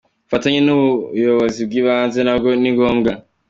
[0.19, 3.11] Ubufatanye n’ubuyobizi bw’ibanze na bwo ni ngombwa.